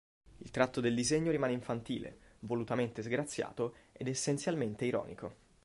[0.39, 5.35] Il tratto del disegno rimane infantile, volutamente sgraziato ed essenzialmente ironico.